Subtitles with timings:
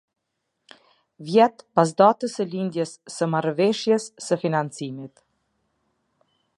[1.27, 5.27] Vjet pas datës së lidhjes së Marrëveshjes së Financimit.